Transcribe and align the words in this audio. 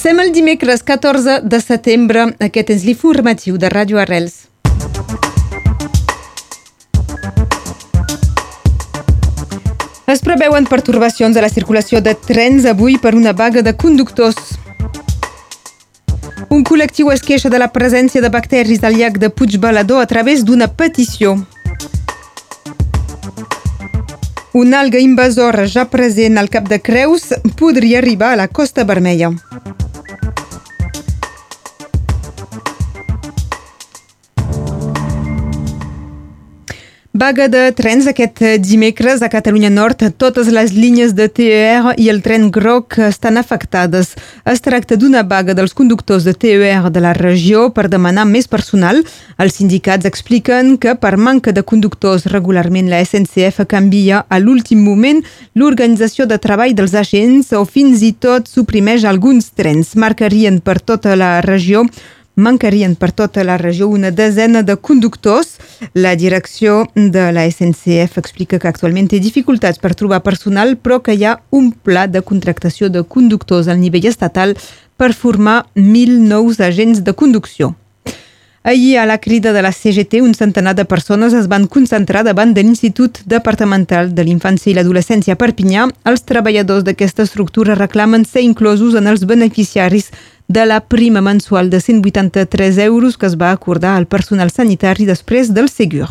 Sem 0.00 0.18
el 0.18 0.30
dimecres 0.32 0.82
14 0.82 1.42
de 1.44 1.58
setembre. 1.60 2.22
Aquest 2.40 2.70
és 2.72 2.86
l'informatiu 2.88 3.58
de 3.60 3.68
Ràdio 3.68 3.98
Arrels. 4.00 4.46
Es 10.08 10.24
preveuen 10.24 10.64
pertorbacions 10.70 11.36
a 11.36 11.42
la 11.44 11.50
circulació 11.52 12.00
de 12.00 12.14
trens 12.16 12.64
avui 12.64 12.96
per 12.96 13.12
una 13.12 13.34
vaga 13.36 13.60
de 13.60 13.74
conductors. 13.76 14.40
Un 16.48 16.64
col·lectiu 16.64 17.12
es 17.12 17.20
queixa 17.20 17.52
de 17.52 17.60
la 17.60 17.68
presència 17.68 18.24
de 18.24 18.32
bacteris 18.32 18.80
al 18.80 18.96
llac 18.96 19.20
de 19.20 19.28
Puigbalador 19.28 20.00
a 20.00 20.08
través 20.08 20.46
d'una 20.48 20.70
petició. 20.80 21.36
Una 24.56 24.80
alga 24.80 24.98
invasora 24.98 25.68
ja 25.68 25.84
present 25.92 26.40
al 26.40 26.48
Cap 26.48 26.72
de 26.72 26.80
Creus 26.80 27.34
podria 27.60 28.00
arribar 28.00 28.32
a 28.32 28.40
la 28.40 28.48
Costa 28.48 28.88
Vermella. 28.88 29.34
Vaga 37.20 37.48
de 37.52 37.66
trens 37.76 38.06
aquest 38.08 38.38
dimecres 38.64 39.20
a 39.20 39.28
Catalunya 39.28 39.68
Nord. 39.68 40.00
Totes 40.16 40.46
les 40.48 40.70
línies 40.72 41.10
de 41.12 41.26
TER 41.28 41.90
i 42.00 42.06
el 42.08 42.22
tren 42.24 42.46
groc 42.48 42.94
estan 43.10 43.36
afectades. 43.36 44.14
Es 44.48 44.62
tracta 44.64 44.96
d'una 44.96 45.20
vaga 45.28 45.52
dels 45.52 45.74
conductors 45.76 46.24
de 46.24 46.32
TER 46.32 46.88
de 46.88 47.02
la 47.04 47.12
regió 47.12 47.66
per 47.76 47.90
demanar 47.92 48.24
més 48.24 48.48
personal. 48.48 49.02
Els 49.36 49.58
sindicats 49.60 50.08
expliquen 50.08 50.78
que 50.80 50.94
per 50.96 51.18
manca 51.20 51.52
de 51.52 51.60
conductors 51.60 52.24
regularment 52.32 52.88
la 52.88 53.02
SNCF 53.04 53.66
canvia 53.68 54.22
a 54.24 54.38
l'últim 54.40 54.80
moment 54.80 55.20
l'organització 55.52 56.24
de 56.24 56.38
treball 56.40 56.72
dels 56.72 56.96
agents 56.96 57.52
o 57.52 57.66
fins 57.68 58.00
i 58.00 58.14
tot 58.16 58.48
suprimeix 58.48 59.04
alguns 59.04 59.52
trens. 59.52 59.92
Marcarien 59.92 60.62
per 60.64 60.78
tota 60.80 61.18
la 61.20 61.42
regió 61.44 61.84
mancarien 62.40 62.96
per 62.96 63.12
tota 63.12 63.44
la 63.44 63.58
regió 63.58 63.88
una 63.88 64.10
desena 64.10 64.62
de 64.62 64.76
conductors. 64.76 65.58
La 65.94 66.14
direcció 66.16 66.86
de 66.94 67.30
la 67.32 67.46
SNCF 67.50 68.18
explica 68.20 68.58
que 68.58 68.68
actualment 68.68 69.08
té 69.08 69.20
dificultats 69.20 69.80
per 69.80 69.94
trobar 69.96 70.22
personal, 70.22 70.76
però 70.76 71.00
que 71.02 71.16
hi 71.16 71.24
ha 71.24 71.38
un 71.50 71.72
pla 71.72 72.06
de 72.06 72.22
contractació 72.22 72.90
de 72.90 73.02
conductors 73.02 73.68
al 73.68 73.80
nivell 73.80 74.08
estatal 74.10 74.56
per 75.00 75.14
formar 75.16 75.64
1.000 75.74 76.18
nous 76.28 76.60
agents 76.60 77.04
de 77.04 77.14
conducció. 77.16 77.74
Ahir, 78.62 78.98
a 78.98 79.06
la 79.06 79.16
crida 79.16 79.54
de 79.54 79.62
la 79.62 79.72
CGT, 79.72 80.20
un 80.20 80.34
centenar 80.34 80.74
de 80.74 80.84
persones 80.84 81.32
es 81.32 81.46
van 81.48 81.66
concentrar 81.66 82.26
davant 82.26 82.52
de 82.52 82.60
l'Institut 82.60 83.22
Departamental 83.24 84.12
de 84.14 84.26
l'Infància 84.26 84.68
i 84.68 84.74
l'Adolescència 84.76 85.32
a 85.32 85.40
Perpinyà. 85.40 85.86
Els 86.04 86.26
treballadors 86.28 86.84
d'aquesta 86.84 87.24
estructura 87.24 87.78
reclamen 87.78 88.26
ser 88.28 88.44
inclosos 88.44 88.98
en 89.00 89.08
els 89.08 89.24
beneficiaris 89.24 90.10
de 90.50 90.66
la 90.66 90.80
prima 90.80 91.20
mensual 91.20 91.70
de 91.70 91.80
183 91.80 92.78
euros 92.78 93.16
que 93.16 93.26
es 93.26 93.36
va 93.38 93.52
acordar 93.52 93.94
al 93.96 94.08
personal 94.10 94.50
sanitari 94.50 95.06
després 95.06 95.54
del 95.54 95.70
Segur. 95.70 96.08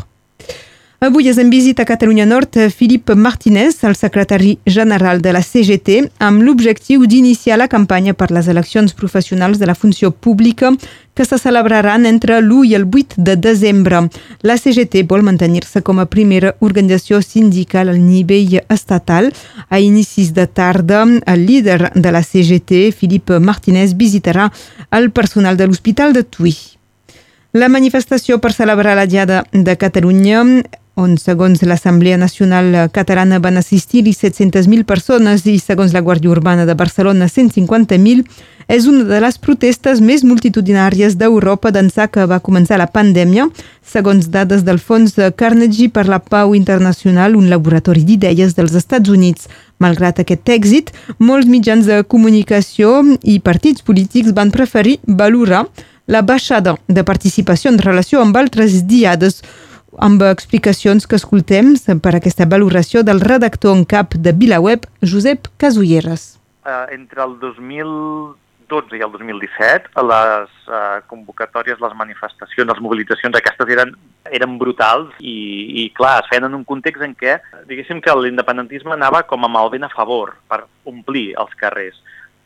Avui 0.99 1.29
és 1.31 1.37
en 1.39 1.47
visita 1.47 1.85
a 1.85 1.87
Catalunya 1.87 2.25
Nord 2.27 2.57
Filip 2.75 3.13
Martínez, 3.15 3.77
el 3.87 3.95
secretari 3.95 4.57
general 4.65 5.21
de 5.23 5.31
la 5.31 5.39
CGT, 5.39 6.09
amb 6.19 6.41
l'objectiu 6.43 7.05
d'iniciar 7.07 7.55
la 7.55 7.69
campanya 7.71 8.11
per 8.11 8.33
les 8.35 8.49
eleccions 8.51 8.91
professionals 8.91 9.61
de 9.61 9.69
la 9.69 9.77
funció 9.79 10.11
pública 10.11 10.73
que 11.15 11.23
se 11.23 11.37
celebraran 11.39 12.03
entre 12.05 12.41
l'1 12.41 12.65
i 12.67 12.75
el 12.75 12.83
8 12.83 13.15
de 13.15 13.37
desembre. 13.39 14.01
La 14.43 14.57
CGT 14.59 15.05
vol 15.07 15.23
mantenir-se 15.23 15.79
com 15.87 16.01
a 16.03 16.05
primera 16.05 16.51
organització 16.59 17.21
sindical 17.23 17.87
al 17.87 18.01
nivell 18.03 18.59
estatal. 18.67 19.31
A 19.69 19.79
inicis 19.79 20.33
de 20.33 20.47
tarda, 20.47 21.05
el 21.07 21.45
líder 21.45 21.93
de 21.95 22.11
la 22.11 22.23
CGT, 22.23 22.91
Filip 22.91 23.31
Martínez, 23.39 23.95
visitarà 23.95 24.51
el 24.91 25.11
personal 25.11 25.55
de 25.55 25.67
l'Hospital 25.67 26.11
de 26.11 26.25
Tui. 26.27 26.57
La 27.53 27.65
manifestació 27.65 28.37
per 28.37 28.51
celebrar 28.53 28.93
la 28.99 29.07
Diada 29.07 29.45
de 29.53 29.73
Catalunya 29.79 30.43
on, 30.99 31.15
segons 31.17 31.63
l'Assemblea 31.63 32.17
Nacional 32.19 32.89
Catalana, 32.91 33.39
van 33.39 33.57
assistir-hi 33.57 34.11
700.000 34.13 34.85
persones 34.85 35.45
i, 35.47 35.55
segons 35.59 35.95
la 35.95 36.03
Guàrdia 36.03 36.31
Urbana 36.33 36.67
de 36.67 36.75
Barcelona, 36.77 37.29
150.000, 37.31 38.25
és 38.69 38.85
una 38.85 39.03
de 39.07 39.17
les 39.23 39.39
protestes 39.41 39.97
més 40.05 40.21
multitudinàries 40.27 41.15
d'Europa 41.17 41.71
d'ençà 41.73 42.05
que 42.13 42.27
va 42.29 42.37
començar 42.45 42.77
la 42.77 42.89
pandèmia, 42.93 43.47
segons 43.81 44.27
dades 44.29 44.61
del 44.67 44.77
Fons 44.77 45.15
Carnegie 45.39 45.89
per 45.89 46.05
la 46.05 46.19
Pau 46.21 46.53
Internacional, 46.53 47.37
un 47.39 47.49
laboratori 47.49 48.03
d'idees 48.05 48.53
dels 48.59 48.75
Estats 48.77 49.09
Units. 49.09 49.47
Malgrat 49.81 50.21
aquest 50.21 50.51
èxit, 50.53 50.91
molts 51.17 51.49
mitjans 51.49 51.89
de 51.89 52.03
comunicació 52.03 52.99
i 53.23 53.39
partits 53.39 53.81
polítics 53.81 54.35
van 54.37 54.53
preferir 54.53 54.99
valorar 55.07 55.65
la 56.09 56.21
baixada 56.21 56.75
de 56.87 57.03
participació 57.05 57.71
en 57.71 57.81
relació 57.81 58.21
amb 58.21 58.37
altres 58.37 58.83
diades 58.89 59.43
amb 59.99 60.23
explicacions 60.23 61.07
que 61.07 61.17
escoltem 61.19 61.73
per 62.03 62.15
aquesta 62.15 62.47
valoració 62.49 63.03
del 63.03 63.19
redactor 63.21 63.75
en 63.75 63.85
cap 63.85 64.15
de 64.15 64.33
VilaWeb, 64.35 64.85
Josep 65.03 65.49
Casulleres. 65.59 66.37
Uh, 66.63 66.87
entre 66.95 67.23
el 67.25 67.35
2012 67.41 68.99
i 68.99 69.03
el 69.03 69.11
2017, 69.11 69.91
les 70.07 70.55
uh, 70.69 70.99
convocatòries, 71.11 71.81
les 71.83 71.95
manifestacions, 71.99 72.69
les 72.71 72.81
mobilitzacions 72.83 73.35
aquestes 73.35 73.75
eren, 73.75 73.93
eren 74.31 74.57
brutals 74.61 75.11
i, 75.19 75.35
i, 75.83 75.87
clar, 75.97 76.19
es 76.23 76.31
feien 76.31 76.47
en 76.47 76.57
un 76.59 76.65
context 76.67 77.03
en 77.03 77.15
què, 77.19 77.39
diguéssim 77.69 77.99
que 78.05 78.15
l'independentisme 78.15 78.95
anava 78.95 79.25
com 79.27 79.47
amb 79.47 79.59
el 79.63 79.73
vent 79.75 79.89
a 79.89 79.93
favor 79.93 80.37
per 80.51 80.63
omplir 80.87 81.33
els 81.41 81.55
carrers. 81.59 81.99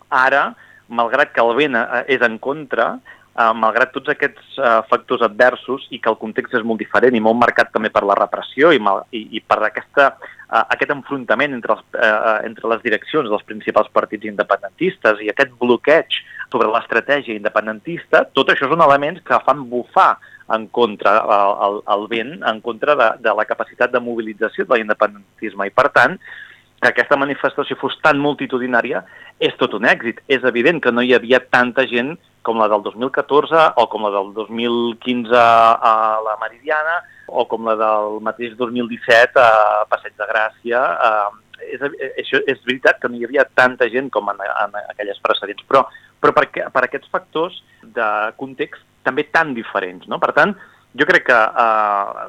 Ara, 0.10 0.52
malgrat 0.90 1.34
que 1.34 1.44
el 1.44 1.54
vent 1.58 1.78
eh, 1.78 2.06
és 2.16 2.24
en 2.26 2.40
contra, 2.42 2.96
eh, 3.34 3.54
malgrat 3.58 3.94
tots 3.96 4.14
aquests 4.14 4.60
eh, 4.60 4.76
factors 4.90 5.24
adversos 5.26 5.88
i 5.92 6.00
que 6.02 6.12
el 6.12 6.20
context 6.22 6.56
és 6.60 6.66
molt 6.68 6.82
diferent 6.82 7.16
i 7.16 7.24
molt 7.24 7.40
marcat 7.40 7.72
també 7.74 7.92
per 7.94 8.06
la 8.08 8.18
repressió 8.20 8.72
i, 8.74 8.82
mal, 8.82 9.04
i, 9.12 9.26
i 9.38 9.42
per 9.42 9.60
aquesta, 9.70 10.12
eh, 10.20 10.64
aquest 10.76 10.94
enfrontament 10.96 11.56
entre, 11.58 11.78
els, 11.78 11.88
eh, 11.98 12.12
eh, 12.12 12.38
entre 12.50 12.70
les 12.74 12.84
direccions 12.86 13.30
dels 13.30 13.48
principals 13.50 13.90
partits 13.94 14.30
independentistes 14.30 15.24
i 15.24 15.32
aquest 15.34 15.56
bloqueig 15.60 16.22
sobre 16.54 16.70
l'estratègia 16.70 17.38
independentista, 17.38 18.28
tot 18.38 18.54
això 18.54 18.70
són 18.70 18.86
elements 18.86 19.24
que 19.26 19.42
fan 19.46 19.66
bufar 19.72 20.14
en 20.54 20.68
contra 20.76 21.18
el, 21.24 21.54
el, 21.66 21.78
el 21.96 22.08
vent, 22.12 22.34
en 22.46 22.60
contra 22.62 22.96
de, 23.00 23.10
de 23.24 23.34
la 23.34 23.46
capacitat 23.50 23.94
de 23.94 24.02
mobilització 24.04 24.68
de 24.68 24.78
l'independentisme. 24.78 25.70
I, 25.70 25.74
per 25.74 25.88
tant, 25.96 26.18
que 26.84 26.92
aquesta 26.92 27.18
manifestació 27.18 27.78
fos 27.80 27.96
tan 28.04 28.20
multitudinària 28.20 29.06
és 29.40 29.56
tot 29.58 29.74
un 29.78 29.88
èxit. 29.88 30.20
És 30.28 30.44
evident 30.44 30.82
que 30.84 30.92
no 30.92 31.02
hi 31.02 31.14
havia 31.16 31.40
tanta 31.40 31.88
gent 31.88 32.18
com 32.44 32.60
la 32.60 32.68
del 32.72 32.84
2014 32.86 33.64
o 33.82 33.88
com 33.90 34.06
la 34.06 34.12
del 34.14 34.34
2015 34.36 35.34
a 35.34 35.94
la 36.26 36.36
Meridiana 36.42 37.00
o 37.28 37.48
com 37.50 37.66
la 37.66 37.76
del 37.80 38.20
mateix 38.22 38.58
2017 38.60 39.40
a 39.40 39.86
Passeig 39.90 40.14
de 40.20 40.28
Gràcia. 40.30 40.82
Eh, 41.08 41.44
és, 41.74 41.84
això, 42.20 42.42
és 42.44 42.60
veritat 42.68 43.00
que 43.00 43.10
no 43.10 43.18
hi 43.18 43.26
havia 43.26 43.48
tanta 43.56 43.88
gent 43.90 44.12
com 44.12 44.28
en, 44.34 44.44
en 44.44 44.76
aquelles 44.84 45.20
precedents, 45.24 45.64
però, 45.70 45.86
però 46.20 46.36
per, 46.36 46.50
per 46.52 46.84
aquests 46.84 47.10
factors 47.14 47.62
de 47.96 48.10
context 48.38 48.84
també 49.08 49.28
tan 49.32 49.56
diferents. 49.56 50.08
No? 50.12 50.20
Per 50.20 50.34
tant, 50.36 50.54
jo 51.00 51.08
crec 51.10 51.28
que 51.32 51.40
eh, 51.64 52.28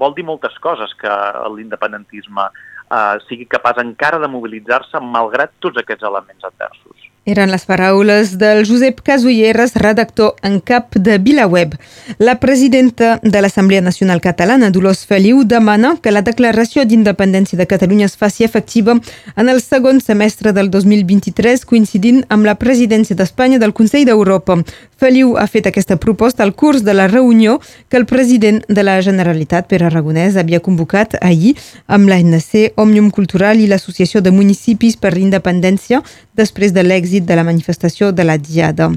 vol 0.00 0.14
dir 0.16 0.26
moltes 0.28 0.56
coses 0.62 0.92
que 1.00 1.16
l'independentisme 1.56 2.46
eh, 2.50 3.16
sigui 3.28 3.48
capaç 3.50 3.80
encara 3.82 4.20
de 4.22 4.30
mobilitzar-se 4.30 5.00
malgrat 5.02 5.56
tots 5.64 5.80
aquests 5.80 6.06
elements 6.06 6.52
adversos. 6.52 7.10
Eren 7.24 7.48
les 7.48 7.62
paraules 7.64 8.34
del 8.36 8.66
Josep 8.68 8.98
Casulleres, 9.00 9.72
redactor 9.80 10.34
en 10.42 10.58
cap 10.60 10.92
de 10.94 11.16
VilaWeb. 11.16 11.72
La 12.18 12.38
presidenta 12.38 13.18
de 13.22 13.40
l'Assemblea 13.40 13.80
Nacional 13.80 14.20
Catalana, 14.20 14.68
Dolors 14.70 15.06
Feliu, 15.06 15.40
demana 15.44 15.94
que 16.02 16.12
la 16.12 16.20
declaració 16.20 16.84
d'independència 16.84 17.56
de 17.56 17.66
Catalunya 17.66 18.10
es 18.10 18.18
faci 18.20 18.44
efectiva 18.44 18.98
en 19.36 19.48
el 19.48 19.62
segon 19.64 20.02
semestre 20.04 20.52
del 20.52 20.68
2023, 20.68 21.64
coincidint 21.64 22.26
amb 22.28 22.44
la 22.44 22.58
presidència 22.60 23.16
d'Espanya 23.16 23.58
del 23.58 23.72
Consell 23.72 24.04
d'Europa. 24.04 24.58
Feliu 25.00 25.38
ha 25.40 25.46
fet 25.48 25.66
aquesta 25.66 25.96
proposta 25.96 26.44
al 26.44 26.52
curs 26.52 26.84
de 26.84 26.92
la 26.92 27.08
reunió 27.08 27.56
que 27.88 27.96
el 27.96 28.04
president 28.04 28.60
de 28.68 28.84
la 28.84 28.98
Generalitat, 29.00 29.64
Pere 29.72 29.88
Aragonès, 29.88 30.36
havia 30.36 30.60
convocat 30.60 31.16
ahir 31.22 31.56
amb 31.86 32.12
l'ANC, 32.12 32.76
Òmnium 32.76 33.08
Cultural 33.10 33.64
i 33.64 33.66
l'Associació 33.66 34.20
de 34.20 34.30
Municipis 34.30 35.00
per 35.00 35.16
l'Independència 35.16 36.02
després 36.36 36.72
de 36.74 36.82
l'èxit 36.82 37.13
l'èxit 37.14 37.26
de 37.26 37.36
la 37.36 37.44
manifestació 37.44 38.12
de 38.12 38.24
la 38.24 38.38
Diada. 38.38 38.90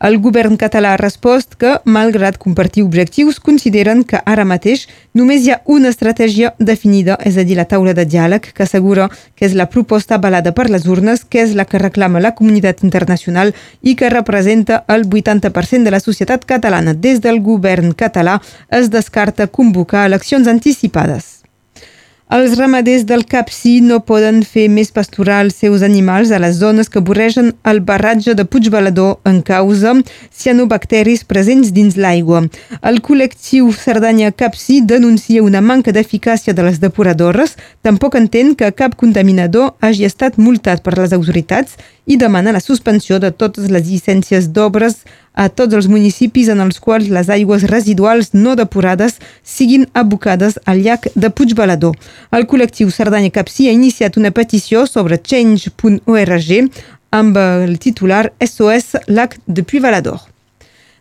El 0.00 0.18
govern 0.20 0.56
català 0.56 0.94
ha 0.94 1.00
respost 1.00 1.56
que, 1.58 1.78
malgrat 1.84 2.38
compartir 2.38 2.84
objectius, 2.84 3.40
consideren 3.40 4.04
que 4.04 4.20
ara 4.24 4.44
mateix 4.44 4.88
només 5.14 5.44
hi 5.44 5.52
ha 5.52 5.60
una 5.66 5.88
estratègia 5.88 6.54
definida, 6.58 7.18
és 7.24 7.36
a 7.36 7.44
dir, 7.44 7.56
la 7.56 7.66
taula 7.66 7.94
de 7.94 8.04
diàleg, 8.04 8.52
que 8.54 8.62
assegura 8.62 9.08
que 9.36 9.46
és 9.46 9.54
la 9.54 9.68
proposta 9.68 10.16
avalada 10.16 10.52
per 10.52 10.68
les 10.70 10.86
urnes, 10.86 11.24
que 11.24 11.42
és 11.42 11.54
la 11.54 11.64
que 11.64 11.78
reclama 11.78 12.20
la 12.20 12.34
comunitat 12.34 12.82
internacional 12.82 13.54
i 13.82 13.94
que 13.94 14.10
representa 14.10 14.84
el 14.88 15.08
80% 15.08 15.84
de 15.84 15.90
la 15.90 16.00
societat 16.00 16.44
catalana. 16.44 16.94
Des 16.94 17.20
del 17.20 17.40
govern 17.40 17.92
català 17.92 18.40
es 18.70 18.90
descarta 18.90 19.46
convocar 19.46 20.06
eleccions 20.06 20.48
anticipades. 20.48 21.37
Els 22.28 22.58
ramaders 22.58 23.06
del 23.08 23.22
Capcí 23.24 23.78
no 23.80 24.02
poden 24.04 24.42
fer 24.44 24.66
més 24.68 24.90
pasturar 24.92 25.38
els 25.46 25.54
seus 25.62 25.80
animals 25.86 26.28
a 26.28 26.36
les 26.42 26.58
zones 26.60 26.90
que 26.92 27.00
vorregen 27.00 27.54
el 27.70 27.78
barratge 27.80 28.34
de 28.36 28.44
Puigbalador 28.44 29.14
en 29.24 29.38
causa 29.40 29.94
cianobacteris 30.36 31.24
presents 31.24 31.70
dins 31.72 31.96
l'aigua. 31.96 32.42
El 32.84 33.00
col·lectiu 33.00 33.70
Cerdanya 33.72 34.28
Capcí 34.36 34.82
denuncia 34.84 35.42
una 35.42 35.62
manca 35.64 35.94
d'eficàcia 35.96 36.52
de 36.52 36.66
les 36.66 36.82
depuradores, 36.84 37.56
tampoc 37.80 38.20
entén 38.20 38.52
que 38.52 38.74
cap 38.76 38.98
contaminador 39.00 39.78
hagi 39.80 40.04
estat 40.04 40.36
multat 40.36 40.84
per 40.84 40.98
les 40.98 41.16
autoritats 41.16 41.80
i 42.04 42.20
demana 42.20 42.52
la 42.52 42.60
suspensió 42.60 43.16
de 43.24 43.32
totes 43.32 43.72
les 43.72 43.88
llicències 43.88 44.52
d'obres 44.52 45.00
a 45.38 45.48
tots 45.48 45.76
els 45.78 45.88
municipis 45.88 46.50
en 46.52 46.60
els 46.64 46.80
quals 46.82 47.10
les 47.14 47.30
aigües 47.30 47.66
residuals 47.70 48.32
no 48.34 48.56
depurades 48.58 49.18
siguin 49.42 49.86
abocades 49.94 50.58
al 50.66 50.82
llac 50.82 51.06
de 51.14 51.30
Puigbalador. 51.30 51.94
El 52.34 52.48
col·lectiu 52.50 52.90
Cerdanya 52.90 53.30
Capcí 53.30 53.68
ha 53.68 53.76
iniciat 53.76 54.18
una 54.18 54.34
petició 54.34 54.86
sobre 54.90 55.20
change.org 55.22 56.50
amb 57.10 57.38
el 57.44 57.78
titular 57.78 58.26
SOS 58.44 59.06
Lac 59.06 59.38
de 59.46 59.62
Puigbalador 59.62 60.26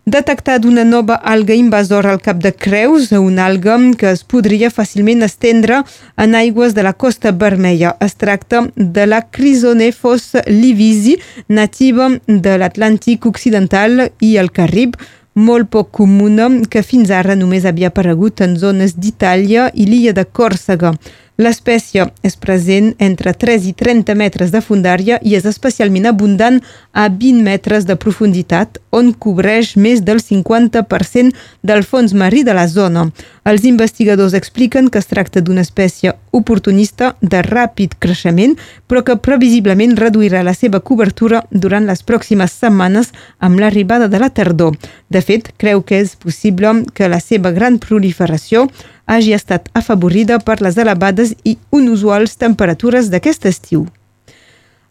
detectat 0.07 0.63
una 0.63 0.85
nova 0.87 1.15
alga 1.19 1.53
invasora 1.53 2.13
al 2.13 2.21
cap 2.23 2.37
de 2.39 2.53
Creus, 2.55 3.11
una 3.11 3.45
alga 3.45 3.75
que 3.99 4.07
es 4.15 4.23
podria 4.23 4.69
fàcilment 4.71 5.25
estendre 5.25 5.81
en 6.15 6.35
aigües 6.39 6.73
de 6.73 6.85
la 6.87 6.93
Costa 6.93 7.33
Vermella. 7.33 7.97
Es 7.99 8.15
tracta 8.15 8.63
de 8.75 9.05
la 9.05 9.19
Chrysonephos 9.29 10.31
livisi, 10.47 11.17
nativa 11.49 12.07
de 12.25 12.55
l'Atlàntic 12.55 13.27
Occidental 13.27 14.07
i 14.23 14.37
el 14.39 14.51
Carib, 14.55 14.95
molt 15.35 15.69
poc 15.69 15.91
comuna 15.99 16.47
que 16.71 16.81
fins 16.81 17.11
ara 17.11 17.35
només 17.35 17.67
havia 17.67 17.91
aparegut 17.91 18.41
en 18.41 18.55
zones 18.57 18.95
d'Itàlia 18.95 19.67
i 19.75 19.85
l'illa 19.91 20.15
de 20.15 20.23
Còrsega. 20.23 20.95
L'espècie 21.37 22.01
és 22.25 22.33
present 22.41 22.95
entre 22.97 23.29
3 23.29 23.67
i 23.69 23.73
30 23.77 24.15
metres 24.17 24.49
de 24.49 24.57
fundària 24.65 25.19
i 25.21 25.35
és 25.37 25.45
especialment 25.45 26.07
abundant 26.09 26.57
a 26.97 27.05
20 27.13 27.43
metres 27.45 27.85
de 27.85 27.93
profunditat, 27.93 28.79
on 28.89 29.11
cobreix 29.13 29.75
més 29.77 30.01
del 30.01 30.17
50% 30.17 31.37
del 31.61 31.85
fons 31.85 32.15
marí 32.17 32.41
de 32.41 32.57
la 32.57 32.65
zona. 32.65 33.05
Els 33.45 33.67
investigadors 33.69 34.33
expliquen 34.33 34.89
que 34.89 34.97
es 34.97 35.11
tracta 35.13 35.45
d'una 35.45 35.61
espècie 35.61 36.15
oportunista 36.33 37.13
de 37.21 37.43
ràpid 37.45 37.93
creixement, 38.01 38.57
però 38.89 39.05
que 39.05 39.19
previsiblement 39.21 39.93
reduirà 39.93 40.41
la 40.41 40.57
seva 40.57 40.81
cobertura 40.81 41.45
durant 41.51 41.85
les 41.85 42.01
pròximes 42.01 42.57
setmanes 42.65 43.13
amb 43.37 43.61
l'arribada 43.61 44.09
de 44.09 44.17
la 44.17 44.33
tardor. 44.33 44.73
De 45.07 45.21
fet, 45.21 45.53
creu 45.61 45.85
que 45.85 46.01
és 46.01 46.17
possible 46.17 46.81
que 46.97 47.13
la 47.13 47.21
seva 47.21 47.53
gran 47.53 47.77
proliferació 47.77 48.65
hagi 49.07 49.33
estat 49.33 49.69
afavorida 49.73 50.37
per 50.39 50.59
les 50.61 50.77
elevades 50.77 51.33
i 51.43 51.55
inusuals 51.73 52.35
temperatures 52.37 53.09
d'aquest 53.09 53.47
estiu. 53.49 53.87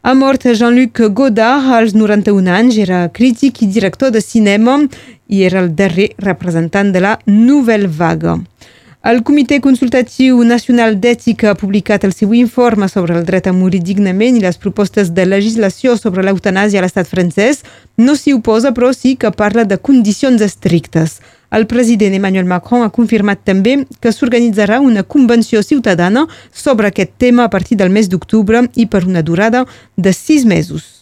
Ha 0.06 0.14
mort 0.14 0.44
Jean-Luc 0.46 1.00
Godard 1.18 1.70
als 1.78 1.94
91 1.94 2.50
anys, 2.54 2.76
era 2.78 3.08
crític 3.12 3.62
i 3.62 3.66
director 3.66 4.12
de 4.14 4.20
cinema 4.22 4.78
i 5.26 5.42
era 5.42 5.60
el 5.64 5.72
darrer 5.74 6.12
representant 6.18 6.92
de 6.94 7.02
la 7.02 7.16
Nouvelle 7.26 7.90
Vague. 7.90 8.36
El 9.06 9.20
Comitè 9.22 9.60
Consultatiu 9.62 10.40
Nacional 10.42 10.96
d'Ètica 10.98 11.52
ha 11.52 11.58
publicat 11.58 12.02
el 12.06 12.14
seu 12.14 12.32
informe 12.34 12.88
sobre 12.90 13.14
el 13.14 13.26
dret 13.28 13.46
a 13.46 13.52
morir 13.54 13.78
dignament 13.82 14.38
i 14.38 14.42
les 14.42 14.58
propostes 14.58 15.12
de 15.14 15.26
legislació 15.26 15.94
sobre 15.98 16.24
l'eutanàsia 16.26 16.80
a 16.80 16.82
l'estat 16.82 17.06
francès. 17.06 17.62
No 17.98 18.16
s'hi 18.18 18.34
oposa, 18.34 18.72
però 18.74 18.90
sí 18.90 19.14
que 19.14 19.30
parla 19.30 19.62
de 19.62 19.78
condicions 19.78 20.42
estrictes. 20.42 21.20
El 21.50 21.66
president 21.66 22.14
Emmanuel 22.14 22.44
Macron 22.44 22.82
ha 22.82 22.90
confirmat 22.90 23.44
també 23.46 23.78
que 24.00 24.12
s'organitzarà 24.12 24.80
una 24.82 25.04
convenció 25.04 25.62
ciutadana 25.62 26.26
sobre 26.52 26.88
aquest 26.90 27.14
tema 27.18 27.44
a 27.44 27.50
partir 27.50 27.78
del 27.78 27.90
mes 27.90 28.10
d'octubre 28.10 28.66
i 28.74 28.86
per 28.86 29.06
una 29.06 29.22
durada 29.22 29.66
de 29.96 30.12
sis 30.12 30.44
mesos. 30.44 30.96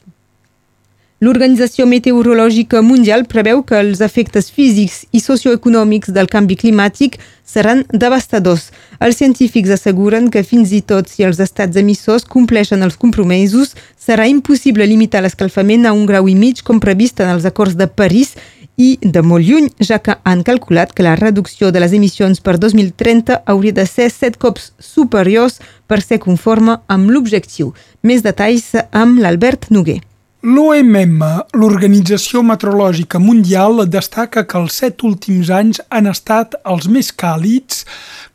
L'Organització 1.25 1.87
Meteorològica 1.89 2.83
Mundial 2.85 3.23
preveu 3.25 3.63
que 3.65 3.79
els 3.81 4.03
efectes 4.05 4.51
físics 4.53 5.05
i 5.15 5.23
socioeconòmics 5.25 6.11
del 6.13 6.29
canvi 6.29 6.57
climàtic 6.61 7.17
seran 7.49 7.85
devastadors. 7.89 8.67
Els 9.01 9.17
científics 9.23 9.73
asseguren 9.73 10.27
que 10.29 10.43
fins 10.45 10.75
i 10.77 10.83
tot 10.83 11.09
si 11.09 11.25
els 11.25 11.41
estats 11.41 11.81
emissors 11.81 12.27
compleixen 12.29 12.85
els 12.85 12.99
compromisos, 13.01 13.73
serà 13.97 14.27
impossible 14.29 14.85
limitar 14.91 15.23
l'escalfament 15.25 15.87
a 15.87 15.95
un 15.97 16.05
grau 16.11 16.29
i 16.29 16.35
mig 16.37 16.61
com 16.67 16.83
previst 16.83 17.25
en 17.25 17.33
els 17.33 17.49
acords 17.49 17.79
de 17.79 17.89
París 17.89 18.35
i 18.77 18.99
de 19.03 19.23
molt 19.23 19.47
lluny, 19.47 19.69
ja 19.79 20.01
que 20.03 20.17
han 20.25 20.43
calculat 20.47 20.93
que 20.95 21.07
la 21.07 21.15
reducció 21.17 21.71
de 21.71 21.83
les 21.83 21.93
emissions 21.95 22.41
per 22.41 22.57
2030 22.59 23.43
hauria 23.47 23.77
de 23.77 23.87
ser 23.87 24.11
set 24.11 24.39
cops 24.39 24.73
superiors 24.79 25.61
per 25.87 26.01
ser 26.03 26.19
conforme 26.19 26.81
amb 26.89 27.11
l'objectiu. 27.11 27.75
Més 28.03 28.27
detalls 28.27 28.73
amb 28.91 29.21
l'Albert 29.23 29.71
Noguer. 29.71 30.01
L'OMM, 30.45 31.23
l'Organització 31.57 32.43
Meteorològica 32.45 33.17
Mundial, 33.17 33.79
destaca 33.89 34.43
que 34.45 34.59
els 34.61 34.75
set 34.83 35.01
últims 35.09 35.49
anys 35.49 35.81
han 35.89 36.05
estat 36.11 36.59
els 36.69 36.85
més 36.85 37.09
càlids, 37.17 37.87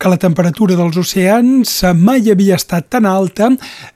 que 0.02 0.10
la 0.10 0.18
temperatura 0.18 0.74
dels 0.80 0.98
oceans 0.98 1.76
mai 2.00 2.32
havia 2.34 2.58
estat 2.58 2.88
tan 2.96 3.06
alta 3.06 3.52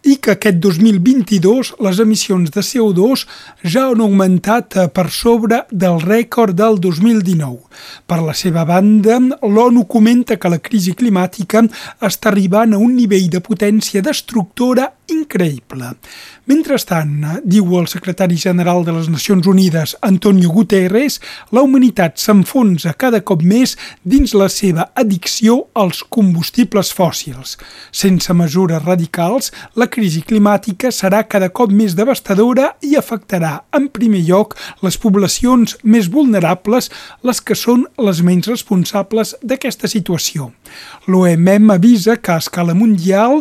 i 0.05 0.19
que 0.21 0.35
aquest 0.35 0.61
2022 0.61 1.73
les 1.81 2.03
emissions 2.05 2.53
de 2.53 2.61
CO2 2.61 3.25
ja 3.65 3.87
han 3.87 4.05
augmentat 4.05 4.77
per 4.93 5.07
sobre 5.09 5.63
del 5.71 5.97
rècord 6.05 6.53
del 6.53 6.77
2019. 6.83 7.57
Per 8.05 8.19
la 8.21 8.37
seva 8.37 8.61
banda, 8.69 9.17
l'ONU 9.41 9.87
comenta 9.89 10.37
que 10.37 10.53
la 10.53 10.61
crisi 10.61 10.93
climàtica 10.93 11.65
està 11.97 12.29
arribant 12.29 12.77
a 12.77 12.83
un 12.83 12.93
nivell 12.93 13.31
de 13.33 13.41
potència 13.41 14.05
destructora 14.05 14.91
increïble. 15.09 15.95
Mentrestant, 16.43 17.21
diu 17.47 17.69
el 17.79 17.85
secretari 17.87 18.35
general 18.35 18.81
de 18.83 18.91
les 18.91 19.05
Nacions 19.07 19.45
Unides, 19.47 19.93
Antonio 20.03 20.49
Guterres, 20.51 21.21
la 21.55 21.61
humanitat 21.63 22.17
s'enfonsa 22.19 22.91
cada 22.99 23.21
cop 23.23 23.45
més 23.47 23.77
dins 24.03 24.33
la 24.35 24.49
seva 24.51 24.89
addicció 24.99 25.55
als 25.79 26.01
combustibles 26.03 26.89
fòssils. 26.97 27.53
Sense 27.95 28.35
mesures 28.35 28.83
radicals, 28.83 29.53
la 29.79 29.87
crisi 29.87 30.19
climàtica 30.27 30.91
serà 30.91 31.21
cada 31.31 31.47
cop 31.47 31.71
més 31.71 31.95
devastadora 31.95 32.73
i 32.83 32.97
afectarà, 32.99 33.53
en 33.71 33.87
primer 33.87 34.25
lloc, 34.27 34.57
les 34.83 34.99
poblacions 34.99 35.77
més 35.83 36.09
vulnerables, 36.11 36.91
les 37.23 37.39
que 37.39 37.55
són 37.55 37.85
les 38.03 38.19
menys 38.19 38.51
responsables 38.51 39.31
d'aquesta 39.39 39.87
situació. 39.87 40.51
L'OMM 41.07 41.71
avisa 41.71 42.17
que 42.19 42.35
a 42.35 42.43
escala 42.43 42.75
mundial 42.75 43.39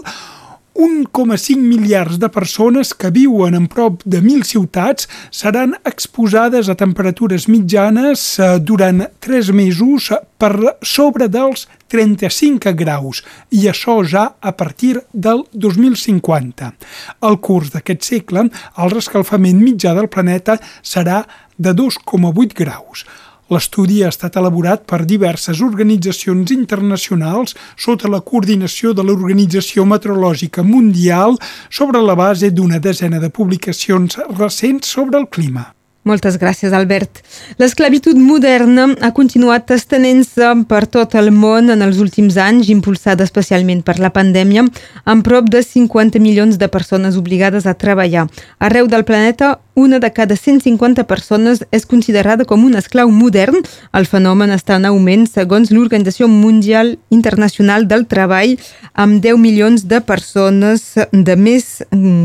1,5 0.74 1.56
miliards 1.58 2.18
de 2.18 2.28
persones 2.28 2.94
que 2.94 3.10
viuen 3.10 3.54
en 3.54 3.66
prop 3.68 4.00
de 4.04 4.22
1.000 4.22 4.44
ciutats 4.48 5.08
seran 5.30 5.74
exposades 5.84 6.68
a 6.68 6.74
temperatures 6.74 7.48
mitjanes 7.48 8.38
eh, 8.38 8.58
durant 8.58 9.04
3 9.20 9.52
mesos 9.52 10.08
per 10.40 10.78
sobre 10.80 11.28
dels 11.28 11.66
35 11.92 12.72
graus 12.78 13.20
i 13.52 13.66
això 13.68 13.98
ja 14.02 14.24
a 14.40 14.52
partir 14.56 14.96
del 15.12 15.44
2050. 15.52 16.72
Al 17.20 17.38
curs 17.44 17.74
d'aquest 17.74 18.08
segle, 18.08 18.48
el 18.48 18.94
rescalfament 18.94 19.60
mitjà 19.60 19.92
del 19.94 20.08
planeta 20.08 20.56
serà 20.80 21.22
de 21.58 21.74
2,8 21.76 22.56
graus. 22.56 23.04
L'estudi 23.52 23.98
ha 24.00 24.08
estat 24.08 24.38
elaborat 24.40 24.86
per 24.88 25.02
diverses 25.08 25.60
organitzacions 25.66 26.54
internacionals 26.54 27.52
sota 27.86 28.08
la 28.08 28.22
coordinació 28.30 28.94
de 28.96 29.04
l'Organització 29.04 29.84
Meteorològica 29.92 30.64
Mundial 30.64 31.36
sobre 31.68 32.00
la 32.00 32.16
base 32.16 32.52
d'una 32.56 32.80
desena 32.80 33.20
de 33.20 33.28
publicacions 33.28 34.16
recents 34.40 34.96
sobre 34.96 35.20
el 35.20 35.28
clima. 35.28 35.68
Moltes 36.02 36.34
gràcies, 36.34 36.72
Albert. 36.74 37.20
L'esclavitud 37.62 38.18
moderna 38.18 38.88
ha 39.06 39.12
continuat 39.14 39.70
estenent-se 39.70 40.48
per 40.66 40.80
tot 40.90 41.14
el 41.14 41.30
món 41.30 41.70
en 41.70 41.84
els 41.86 42.00
últims 42.02 42.34
anys, 42.42 42.72
impulsada 42.74 43.22
especialment 43.22 43.84
per 43.86 44.00
la 44.02 44.10
pandèmia, 44.10 44.64
amb 45.06 45.22
prop 45.22 45.46
de 45.46 45.62
50 45.62 46.18
milions 46.18 46.58
de 46.58 46.66
persones 46.66 47.14
obligades 47.14 47.70
a 47.70 47.76
treballar. 47.78 48.26
Arreu 48.58 48.90
del 48.90 49.06
planeta, 49.06 49.60
una 49.78 50.00
de 50.02 50.10
cada 50.10 50.34
150 50.34 51.06
persones 51.06 51.62
és 51.70 51.86
considerada 51.86 52.44
com 52.44 52.66
un 52.66 52.74
esclau 52.74 53.08
modern. 53.08 53.62
El 53.94 54.10
fenomen 54.10 54.50
està 54.50 54.82
en 54.82 54.90
augment 54.90 55.28
segons 55.30 55.70
l'Organització 55.70 56.26
Mundial 56.26 56.96
Internacional 57.14 57.86
del 57.86 58.08
Treball, 58.10 58.58
amb 58.92 59.22
10 59.22 59.38
milions 59.38 59.86
de 59.86 60.02
persones 60.02 60.96
de 61.12 61.36
més 61.38 61.78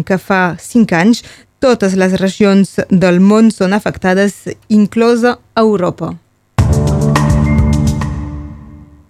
que 0.04 0.18
fa 0.18 0.58
5 0.58 0.98
anys 0.98 1.22
totes 1.60 1.96
les 1.98 2.16
regions 2.22 2.78
del 2.90 3.20
món 3.20 3.52
són 3.52 3.74
afectades, 3.74 4.46
inclosa 4.70 5.38
Europa. 5.56 6.14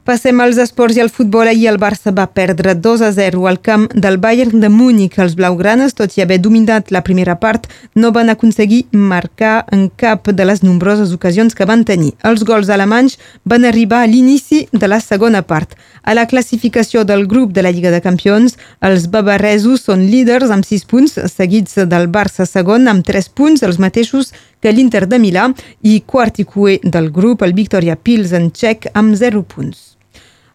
Passem 0.07 0.39
als 0.39 0.55
esports 0.55 0.95
i 0.95 1.01
al 1.03 1.09
futbol. 1.11 1.49
Ahir 1.51 1.65
el 1.67 1.77
Barça 1.81 2.13
va 2.15 2.29
perdre 2.31 2.77
2 2.79 3.01
a 3.03 3.09
0 3.11 3.41
al 3.49 3.57
camp 3.59 3.89
del 3.91 4.15
Bayern 4.23 4.61
de 4.61 4.69
Múnich. 4.71 5.17
Els 5.19 5.33
blaugranes, 5.35 5.97
tot 5.97 6.13
i 6.15 6.21
haver 6.23 6.37
dominat 6.39 6.93
la 6.95 7.01
primera 7.03 7.35
part, 7.41 7.65
no 7.93 8.13
van 8.15 8.31
aconseguir 8.31 8.85
marcar 8.93 9.65
en 9.75 9.89
cap 9.89 10.29
de 10.31 10.45
les 10.47 10.63
nombroses 10.63 11.11
ocasions 11.11 11.51
que 11.53 11.67
van 11.67 11.83
tenir. 11.83 12.13
Els 12.23 12.45
gols 12.47 12.71
alemanys 12.71 13.17
van 13.43 13.65
arribar 13.67 14.05
a 14.05 14.07
l'inici 14.07 14.61
de 14.71 14.87
la 14.87 15.01
segona 15.03 15.41
part. 15.41 15.75
A 16.03 16.15
la 16.15 16.23
classificació 16.25 17.03
del 17.03 17.27
grup 17.27 17.51
de 17.51 17.67
la 17.67 17.75
Lliga 17.75 17.91
de 17.91 17.99
Campions, 17.99 18.55
els 18.79 19.09
bavaresos 19.11 19.83
són 19.89 20.07
líders 20.07 20.55
amb 20.55 20.63
6 20.63 20.87
punts, 20.87 21.19
seguits 21.35 21.83
del 21.83 22.07
Barça 22.07 22.47
segon 22.47 22.87
amb 22.87 23.03
3 23.03 23.27
punts, 23.35 23.59
els 23.59 23.75
mateixos 23.75 24.31
que 24.63 24.71
l'Inter 24.71 25.03
de 25.03 25.19
Milà, 25.19 25.51
i 25.83 25.99
quart 25.99 26.39
i 26.39 26.47
cué 26.47 26.79
del 26.81 27.11
grup, 27.11 27.43
el 27.43 27.51
Victoria 27.51 27.99
Pilsen 27.99 28.53
txec, 28.55 28.87
amb 28.95 29.19
0 29.19 29.43
punts. 29.43 29.96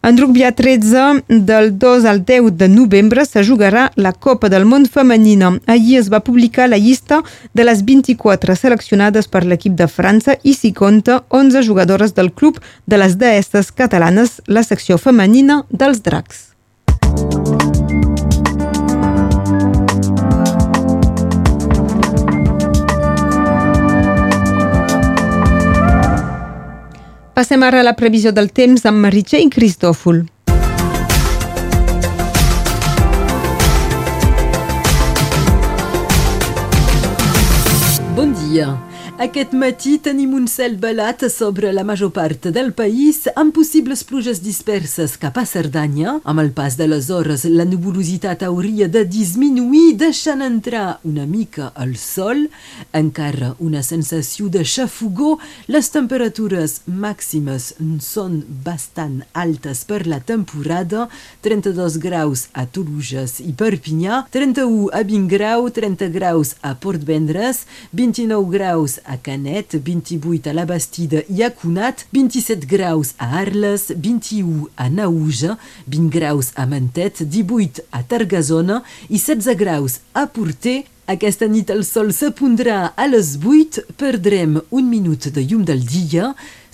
En 0.05 0.17
rugby 0.17 0.43
a 0.43 0.51
13, 0.51 1.23
del 1.29 1.79
2 1.79 2.03
al 2.03 2.25
10 2.25 2.57
de 2.57 2.67
novembre, 2.67 3.23
se 3.23 3.41
jugarà 3.41 3.89
la 3.95 4.11
Copa 4.11 4.49
del 4.49 4.65
Món 4.65 4.85
Femenina. 4.85 5.53
Ahir 5.65 6.01
es 6.01 6.11
va 6.11 6.19
publicar 6.19 6.67
la 6.67 6.77
llista 6.77 7.21
de 7.53 7.63
les 7.63 7.85
24 7.87 8.57
seleccionades 8.59 9.31
per 9.31 9.45
l'equip 9.47 9.79
de 9.79 9.87
França 9.87 10.35
i 10.43 10.57
s'hi 10.59 10.73
compta 10.75 11.21
11 11.29 11.63
jugadores 11.63 12.11
del 12.19 12.33
club 12.33 12.59
de 12.85 12.99
les 12.99 13.15
deesses 13.15 13.71
catalanes, 13.71 14.41
la 14.45 14.67
secció 14.67 14.99
femenina 14.99 15.63
dels 15.71 16.03
dracs. 16.03 16.52
Passem 27.43 27.63
ara 27.67 27.81
la 27.83 27.91
previsió 27.91 28.31
del 28.31 28.45
temps 28.55 28.85
amb 28.87 29.03
Meritxell 29.03 29.49
Cristòfol. 29.51 30.21
Bon 38.15 38.31
dia. 38.45 38.71
Aquest 39.21 39.51
matí 39.53 39.99
tenim 40.01 40.31
un 40.33 40.47
cel 40.49 40.73
velat 40.81 41.21
sobre 41.29 41.69
la 41.71 41.83
major 41.85 42.09
part 42.09 42.47
del 42.49 42.71
país 42.73 43.27
amb 43.37 43.53
possibles 43.53 44.01
pluges 44.09 44.39
disperses 44.41 45.13
cap 45.21 45.35
a 45.37 45.43
Cerdanya. 45.45 46.15
Amb 46.25 46.41
el 46.41 46.49
pas 46.51 46.73
de 46.79 46.87
les 46.89 47.11
hores, 47.13 47.43
la 47.45 47.63
nuvolositat 47.69 48.41
hauria 48.47 48.87
de 48.89 49.03
disminuir 49.05 49.99
deixant 50.01 50.41
entrar 50.41 50.97
una 51.05 51.27
mica 51.29 51.69
el 51.77 51.93
sol. 52.01 52.47
Encara 52.91 53.51
una 53.59 53.83
sensació 53.85 54.49
de 54.49 54.65
xafogó. 54.65 55.37
Les 55.69 55.91
temperatures 55.93 56.79
màximes 56.89 57.75
són 58.01 58.41
bastant 58.65 59.21
altes 59.37 59.85
per 59.85 60.07
la 60.09 60.23
temporada. 60.25 61.05
32 61.45 61.99
graus 62.01 62.47
a 62.57 62.65
Toluges 62.65 63.37
i 63.45 63.53
Perpinyà, 63.53 64.25
31 64.33 64.89
a 64.89 65.05
20 65.05 65.29
graus, 65.37 65.69
30 65.77 66.09
graus 66.17 66.55
a 66.65 66.73
Port 66.73 67.05
Vendres, 67.05 67.67
29 67.93 68.49
graus 68.57 68.99
a 69.05 69.17
Canet, 69.17 69.77
28 69.83 70.49
a 70.49 70.53
la 70.53 70.65
Bastida 70.65 71.23
i 71.29 71.43
a 71.43 71.49
Cunat, 71.51 72.05
27 72.13 72.67
graus 72.69 73.13
a 73.17 73.29
Arles, 73.39 73.91
21 73.95 74.69
a 74.75 74.89
Nauja, 74.89 75.57
20 75.87 76.09
graus 76.13 76.51
a 76.55 76.65
Mantet, 76.65 77.23
18 77.23 77.85
a 77.91 78.03
Targazona 78.03 78.81
i 79.09 79.17
16 79.17 79.55
graus 79.59 79.99
a 80.13 80.27
Porter. 80.27 80.83
Aquesta 81.05 81.49
nit 81.51 81.71
el 81.73 81.83
sol 81.83 82.13
se 82.15 82.29
pondrà 82.31 82.93
a 82.95 83.07
les 83.11 83.35
8, 83.41 83.89
perdrem 83.99 84.61
un 84.71 84.87
minut 84.87 85.27
de 85.35 85.43
llum 85.43 85.65
del 85.67 85.83
dia, 85.83 86.31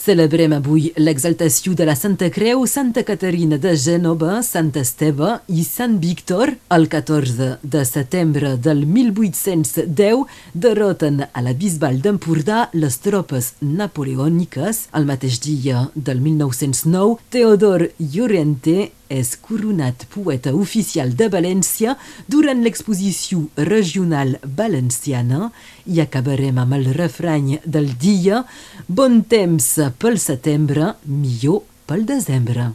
Celebrem 0.09 0.55
avui 0.55 0.87
l'exaltació 0.97 1.75
de 1.77 1.85
la 1.85 1.93
Santa 1.93 2.31
Creu, 2.33 2.63
Santa 2.65 3.03
Caterina 3.05 3.59
de 3.61 3.75
Gènova, 3.77 4.39
Sant 4.41 4.71
Esteve 4.81 5.35
i 5.53 5.61
Sant 5.67 5.99
Víctor. 6.01 6.55
El 6.73 6.87
14 6.89 7.51
de 7.61 7.83
setembre 7.85 8.55
del 8.57 8.87
1810 8.89 10.25
derroten 10.65 11.27
a 11.29 11.45
la 11.45 11.53
Bisbal 11.53 12.01
d'Empordà 12.01 12.71
les 12.73 12.97
tropes 13.05 13.53
napoleòniques. 13.61 14.87
El 14.97 15.05
mateix 15.05 15.37
dia 15.45 15.85
del 15.93 16.25
1909, 16.25 17.19
Teodor 17.29 17.91
Llorente 17.99 18.89
és 19.09 19.33
coronat 19.41 20.05
poeta 20.13 20.53
oficial 20.55 21.11
de 21.17 21.29
València 21.33 21.95
durant 22.29 22.61
l'exposició 22.63 23.47
regional 23.57 24.37
valenciana 24.43 25.49
i 25.89 26.01
acabarem 26.05 26.61
amb 26.61 26.77
el 26.79 26.87
refrany 26.97 27.57
del 27.65 27.91
dia 27.99 28.45
Bon 28.87 29.21
temps 29.23 29.73
pel 29.99 30.21
setembre, 30.21 30.93
millor 31.05 31.65
pel 31.89 32.05
desembre. 32.09 32.73